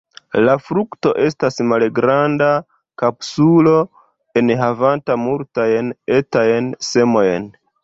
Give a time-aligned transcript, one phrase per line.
[0.45, 2.47] La frukto estas malgranda
[3.03, 3.75] kapsulo
[4.43, 7.51] enhavanta multajn etajn semojn.